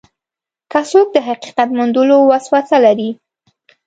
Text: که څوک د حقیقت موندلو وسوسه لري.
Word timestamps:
که 0.71 0.79
څوک 0.89 1.07
د 1.13 1.17
حقیقت 1.27 1.69
موندلو 1.77 2.17
وسوسه 2.31 2.77
لري. 2.85 3.09